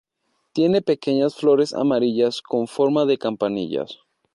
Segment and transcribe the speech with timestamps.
[0.53, 3.99] Tiene pequeñas flores amarillas con forma de campanillas.